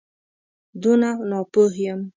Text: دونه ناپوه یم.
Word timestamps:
دونه 0.81 1.09
ناپوه 1.29 1.65
یم. 1.85 2.01